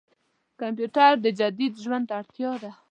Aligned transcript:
کمپيوټر 0.59 1.11
د 1.23 1.25
جديد 1.39 1.73
ژوند 1.83 2.07
اړتياده. 2.17 2.71